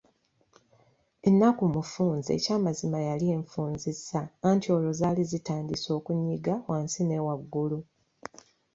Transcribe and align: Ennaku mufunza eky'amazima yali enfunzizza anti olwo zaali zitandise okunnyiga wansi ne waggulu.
Ennaku 1.27 1.63
mufunza 1.73 2.29
eky'amazima 2.37 2.99
yali 3.07 3.25
enfunzizza 3.35 4.21
anti 4.49 4.67
olwo 4.75 4.91
zaali 4.99 5.23
zitandise 5.31 5.89
okunnyiga 5.97 6.53
wansi 6.69 7.01
ne 7.05 7.17
waggulu. 7.25 7.79